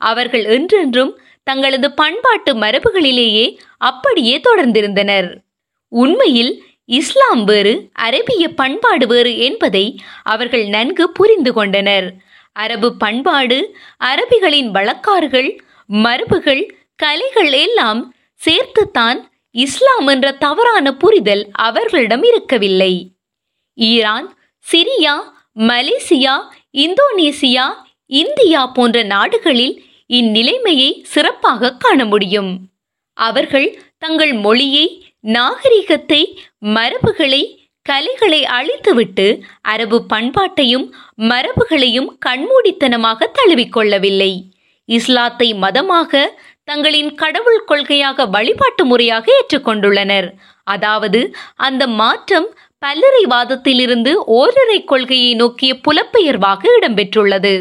அவர்கள் 0.00 0.44
என்றென்றும் 0.44 1.12
தங்களது 1.46 1.88
பண்பாட்டு 1.92 2.52
மரபுகளிலேயே 2.54 3.46
அப்படியே 3.80 4.34
தொடர்ந்திருந்தனர். 4.48 5.28
உண்மையில் 5.92 6.52
இஸ்லாம் 6.90 7.42
வேறு 7.44 7.74
அரபிய 8.06 8.44
பண்பாடு 8.54 9.06
வேறு 9.06 9.32
என்பதை 9.38 9.84
அவர்கள் 10.24 10.64
நன்கு 10.66 11.04
புரிந்து 11.12 11.52
கொண்டனர். 11.52 12.08
அரபு 12.54 12.96
பண்பாடு 12.96 13.58
அரபிகளின் 14.04 14.70
வழக்காறுகள் 14.70 15.50
மரபுகள் 15.92 16.62
கலைகள் 16.96 17.52
எல்லாம் 17.52 18.14
சேர்த்துத்தான் 18.40 19.18
இஸ்லாம் 19.50 20.06
என்ற 20.06 20.32
தவறான 20.32 20.86
புரிதல் 20.94 21.42
அவர்களிடம் 21.52 22.22
இருக்கவில்லை. 22.22 22.92
Iran 23.74 24.28
Syria 24.66 25.14
Malaysia 25.56 26.34
Indonesia 26.76 27.66
India 28.06 28.66
போன்ற 28.66 29.02
நாடுகளில் 29.02 29.74
இந்நிலைமையை 30.08 30.90
சிறப்பாக 31.02 31.72
காண 31.76 32.04
முடியும். 32.04 32.52
அவர்கள் 33.18 33.68
தங்கள் 33.98 34.32
மொழியை 34.32 34.86
நாகரிகத்தை 35.20 36.22
மரபுகளை 36.74 37.42
கலைகளை 37.86 38.40
அழித்துவிட்டு 38.56 39.26
அரபு 39.62 39.98
பண்பாட்டையும் 40.12 40.86
மரபுகளையும் 41.30 42.08
கண்மூடித்தனமாக 42.26 43.28
தழுவிக்கொள்ளவில்லை. 43.38 44.32
இஸ்லாத்தை 44.88 45.48
மதமாக 45.54 46.22
தங்களின் 46.64 47.10
கடவுள் 47.14 47.62
கொள்கையாக 47.66 48.26
வழிபாட்டு 48.26 48.84
முறையாக 48.84 49.26
ஏற்றுக்கொண்டுள்ளனர். 49.38 50.28
அதாவது 50.66 51.20
அந்த 51.66 51.86
மாற்றம் 52.00 52.48
பல்லறைவாதத்திலிருந்து 52.86 54.12
ஓரிரை 54.38 54.78
கொள்கையை 54.84 55.34
நோக்கிய 55.34 55.72
புலப்பெயர்வாக 55.86 56.62
இடம்பெற்றுள்ளது. 56.78 57.54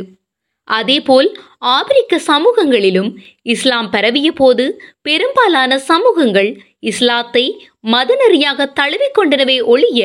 அதேபோல் 0.67 1.29
ஆப்பிரிக்க 1.75 2.19
சமூகங்களிலும் 2.27 3.09
இஸ்லாம் 3.53 3.89
பரவிய 3.89 4.29
போது 4.31 4.65
பெரும்பாலான 5.01 5.77
சமூகங்கள் 5.89 6.49
இஸ்லாத்தை 6.89 7.45
மதநெறியாக 7.87 8.67
தழுவிக்கொண்டனவே 8.79 9.57
ஒழிய 9.63 10.01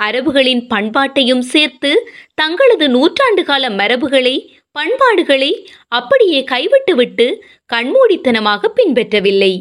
அரபுகளின் 0.00 0.62
பண்பாட்டையும் 0.74 1.44
சேர்த்து 1.52 1.90
தங்களது 2.34 2.86
நூற்றாண்டு 2.88 3.42
கால 3.44 3.70
மரபுகளை 3.70 4.36
பண்பாடுகளை 4.76 5.50
அப்படியே 5.88 6.40
கைவிட்டுவிட்டு 6.44 7.26
கண்மூடித்தனமாக 7.72 8.70
பின்பற்றவில்லை. 8.78 9.52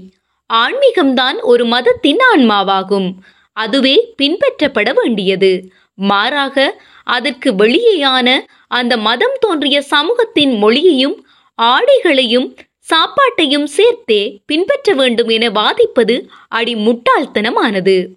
ஆன்மீகம்தான் 0.49 1.38
ஒரு 1.41 1.63
மதத்தின் 1.65 2.21
ஆன்மாவாகும். 2.34 3.10
அதுவே 3.58 3.95
பின்பற்றப்பட 4.21 4.89
வேண்டியது. 4.93 5.51
மாறாக 6.10 6.58
அதற்கு 7.08 7.49
வெளியேயான 7.56 8.30
அந்த 8.71 8.93
மதம் 9.08 9.38
தோன்றிய 9.39 9.78
சமூகத்தின் 9.91 10.54
மொழியையும் 10.63 11.17
ஆடைகளையும் 11.60 12.47
சாப்பாட்டையும் 12.89 13.67
சேர்த்தே 13.76 14.21
பின்பற்ற 14.45 14.93
வேண்டும் 14.93 15.28
என 15.28 15.50
வாதிப்பது 15.50 16.15
அடி 16.48 16.76
முட்டாள்தனமானது 16.76 18.08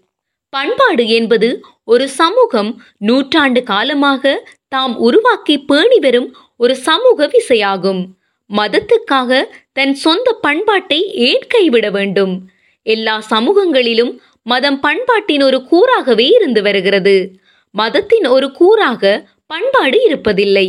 பண்பாடு 0.50 1.09
என்பது 1.09 1.48
ஒரு 1.85 2.09
சமூகம் 2.09 2.83
நூற்றாண்டு 2.98 3.62
காலமாக 3.62 4.48
தாம் 4.68 4.96
உருவாக்கி 4.96 5.59
பேணி 5.61 5.98
வரும் 5.98 6.37
ஒரு 6.57 6.76
சமூக 6.76 7.26
விசையாகும். 7.26 8.00
மதத்துக்காக 8.50 9.44
தன் 9.72 9.94
சொந்த 9.94 10.33
பண்பாட்டை 10.33 11.12
ஏன் 11.12 11.44
கைவிட 11.48 11.90
வேண்டும்? 11.90 12.48
எல்லா 12.83 13.22
சமூகங்களிலும் 13.31 14.12
மதம் 14.42 14.81
பண்பாட்டின் 14.81 15.42
ஒரு 15.42 15.59
கூறாகவே 15.70 16.26
இருந்து 16.35 16.62
வருகிறது. 16.62 17.16
மதத்தின் 17.70 18.26
ஒரு 18.26 18.46
கூறாக 18.59 19.24
பண்பாடு 19.46 19.98
இருப்பதில்லை. 20.09 20.68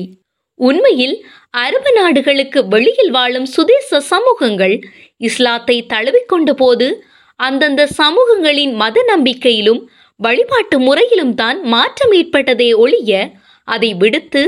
உண்மையில் 0.56 1.26
அரபு 1.54 1.92
நாடுகளுக்கு 1.92 2.60
வெளியில் 2.64 3.12
வாழும் 3.12 3.48
சுதேச 3.54 4.00
சமூகங்கள் 4.10 4.76
இஸ்லாத்தை 5.18 5.78
தழுவிக்கொண்ட 5.94 6.52
போது 6.54 6.88
அந்தந்த 7.40 7.82
சமூகங்களின் 8.00 8.74
மத 8.74 9.04
நம்பிக்கையிலும் 9.08 9.82
வழிபாட்டு 10.20 10.78
முறையிலும் 10.80 11.34
தான் 11.36 11.58
மாற்றம் 11.74 12.14
ஏற்பட்டதே 12.20 12.70
ஒழிய 12.74 13.20
அதை 13.68 13.90
விடுத்து 13.94 14.42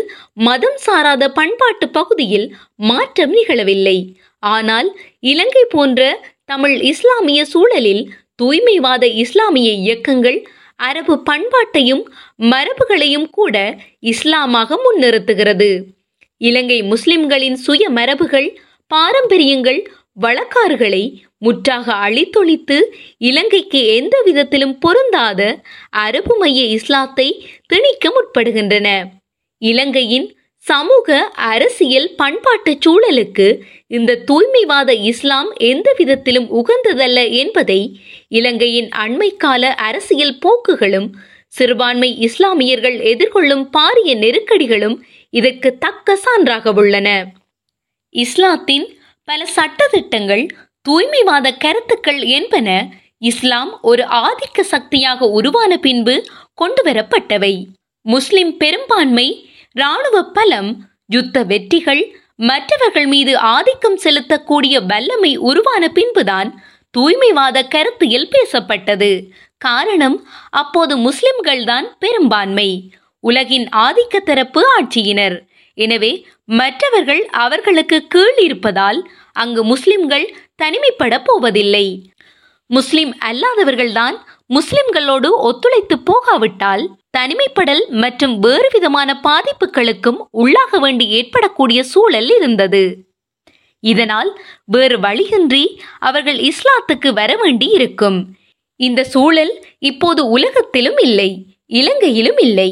மதம் 0.47 0.77
சாராத 0.77 1.23
பண்பாட்டு 1.29 1.87
பகுதியில் 1.89 2.47
மாற்றம் 2.81 3.33
நிகழவில்லை. 3.37 3.97
ஆனால் 4.43 4.89
இலங்கை 5.31 5.63
போன்ற 5.69 6.01
தமிழ் 6.45 6.75
இஸ்லாமிய 6.91 7.41
சூழலில் 7.45 8.03
தூய்மைவாத 8.35 9.05
இஸ்லாமிய 9.23 9.71
இயக்கங்கள் 9.83 10.39
அரபு 10.79 11.15
பண்பாட்டையும் 11.29 12.03
மரபுகளையும் 12.51 13.27
கூட 13.29 13.55
இஸ்லாமாக 14.13 14.77
முன்னிறுத்துகிறது. 14.85 15.71
இலங்கை 16.41 16.80
முஸ்லிம்களின் 16.84 17.58
சுய 17.58 17.84
மரபுகள் 17.89 18.49
பாரம்பரியங்கள் 18.91 19.82
வழக்காறுகளை 20.21 21.04
முற்றாக 21.38 21.93
அழித்தொழித்து 22.06 22.77
இலங்கைக்கு 23.21 23.80
எந்த 23.95 24.15
விதத்திலும் 24.25 24.75
பொருந்தாத 24.80 25.41
அரபு 25.99 26.34
மைய 26.38 26.62
இஸ்லாத்தை 26.69 27.27
திணிக்க 27.67 28.06
முற்படுகின்றன. 28.10 28.88
இலங்கையின் 29.62 30.27
சமூக 30.65 31.10
அரசியல் 31.49 32.10
பண்பாட்டு 32.15 32.71
சூழலுக்கு 32.77 33.47
இந்த 33.88 34.19
தூய்மைவாத 34.27 34.91
இஸ்லாம் 35.04 35.49
எந்த 35.63 35.89
விதத்திலும் 35.97 36.47
உகந்ததல்ல 36.51 37.19
என்பதை 37.34 37.80
இலங்கையின் 38.30 38.89
அண்மைக்கால 38.97 39.63
அரசியல் 39.88 40.38
போக்குகளும் 40.38 41.10
சிறுபான்மை 41.54 42.10
இஸ்லாமியர்கள் 42.19 42.97
எதிர்கொள்ளும் 43.06 43.65
பாரிய 43.77 44.12
நெருக்கடிகளும் 44.17 44.97
இதற்கு 45.33 45.69
தக்க 45.77 46.17
சான்றாக 46.23 46.73
உள்ளன. 46.73 47.09
இஸ்லாத்தின் 48.15 48.87
பல 49.27 49.47
சட்டதிட்டங்கள் 49.55 50.43
தூய்மைவாத 50.85 51.47
கருத்துக்கள் 51.57 52.21
என்பன 52.37 52.69
இஸ்லாம் 53.17 53.71
ஒரு 53.81 54.03
ஆதிக்க 54.21 54.61
சக்தியாக 54.61 55.29
உருவான 55.29 55.77
பின்பு 55.77 56.15
கொண்டுவரப்பட்டவை. 56.61 57.53
முஸ்லிம் 58.05 58.57
பெரும்பான்மை 58.57 59.27
இராணுவ 59.71 60.17
பலம் 60.37 60.71
யுத்த 61.07 61.43
வெற்றிகள் 61.43 62.03
மற்றவர்கள் 62.49 63.05
மீது 63.05 63.33
ஆதிக்கம் 63.37 63.99
செலுத்தக்கூடிய 64.03 64.75
வல்லமை 64.85 65.31
உருவான 65.49 65.83
பின்புதான் 65.89 66.49
தூய்மைவாத 66.97 67.57
கருத்தியல் 67.67 68.31
பேசப்பட்டது. 68.35 69.11
காரணம் 69.57 70.17
அப்போது 70.49 70.93
முஸ்லிம்கள் 70.97 71.63
தான் 71.63 71.87
பெரும்பான்மை. 71.99 72.69
உலகின் 73.21 73.67
ஆதிக்க 73.86 74.19
தரப்பு 74.19 74.62
ஆட்சியினர். 74.77 75.38
எனவே 75.77 76.25
மற்றவர்கள் 76.45 77.25
அவர்களுக்கு 77.25 78.07
கீழ் 78.07 78.38
இருப்பதால் 78.38 79.10
அங்கு 79.34 79.63
முஸ்லிம்கள் 79.63 80.25
தனிமைப்பட 80.55 81.21
போவதில்லை. 81.21 81.86
முஸ்லிம் 82.65 83.13
அல்லாதவர்கள்தான் 83.29 84.17
முஸ்லிம்களோடு 84.47 85.29
ஒத்துழைத்து 85.49 85.95
போகாவிட்டால் 86.10 86.84
தனிமைப்படல் 87.17 87.81
மற்றும் 88.03 88.39
வேறு 88.39 88.69
விதமான 88.71 89.10
பாதிப்புகளுக்கும் 89.23 90.19
உள்ளாக 90.31 90.79
வேண்டி 90.79 91.05
ஏற்படக்கூடிய 91.07 91.84
சூழல் 91.84 92.29
இருந்தது. 92.29 92.84
இதனால் 93.79 94.31
வேறு 94.65 94.99
வழியின்றி 94.99 95.81
அவர்கள் 95.99 96.39
இஸ்லாத்துக்கு 96.49 97.10
வர 97.13 97.31
வேண்டி 97.36 97.67
இருக்கும். 97.69 98.19
இந்த 98.75 99.03
சூழல் 99.03 99.53
இப்போது 99.79 100.21
உலகத்திலும் 100.29 100.97
இல்லை 100.97 101.29
இலங்கையிலும் 101.65 102.38
இல்லை. 102.38 102.71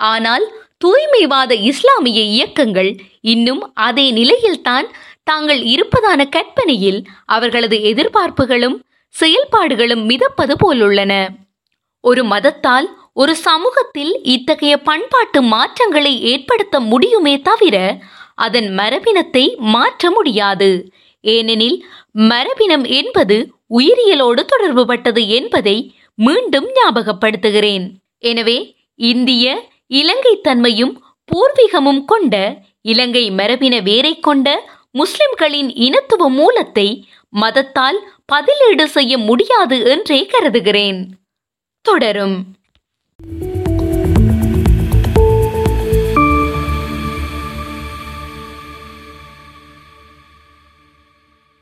ஆனால் 0.00 0.44
தூய்மைவாத 0.84 1.52
இஸ்லாமிய 1.70 2.20
இயக்கங்கள் 2.36 2.90
இன்னும் 3.32 3.62
அதே 3.74 4.06
நிலையில்தான் 4.10 4.86
தாங்கள் 5.22 5.62
இருப்பதான 5.64 6.20
கற்பனையில் 6.28 7.00
அவர்களது 7.26 7.76
எதிர்பார்ப்புகளும் 7.90 8.76
செயல்பாடுகளும் 9.14 10.04
மிதப்பது 10.04 10.54
போலுள்ளன. 10.62 11.12
ஒரு 12.04 12.22
மதத்தால் 12.24 12.86
ஒரு 13.12 13.34
சமூகத்தில் 13.36 14.12
இத்தகைய 14.34 14.74
பண்பாட்டு 14.88 15.40
மாற்றங்களை 15.42 16.12
ஏற்படுத்த 16.32 16.80
முடியுமே 16.80 17.34
தவிர 17.40 17.76
அதன் 18.34 18.68
மரபினத்தை 18.78 19.44
மாற்ற 19.74 20.10
முடியாது. 20.10 20.70
ஏனெனில் 21.24 21.78
மரபினம் 22.30 22.84
என்பது 22.98 23.36
உயிரியலோடு 23.78 24.42
தொடர்புபட்டது 24.52 25.22
என்பதை 25.38 25.76
மீண்டும் 26.18 26.68
ஞாபகப்படுத்துகிறேன். 26.78 27.86
எனவே 28.18 28.58
இந்திய 28.94 29.46
இலங்கை 29.86 30.40
தன்மையும் 30.40 31.02
பூர்வீகமும் 31.28 32.04
கொண்ட 32.04 32.62
இலங்கை 32.82 33.30
மரபின 33.30 33.82
வேரை 33.82 34.20
கொண்ட 34.20 34.48
முஸ்லிம்களின் 34.90 35.74
இனத்துவ 35.74 36.28
மூலத்தை 36.28 37.08
மதத்தால் 37.40 37.98
பதிலீடு 38.32 38.84
செய்ய 38.84 39.18
முடியாது 39.18 39.84
என்றே 39.84 40.26
கருதுகிறேன். 40.26 41.10
தொடரும். 41.80 42.44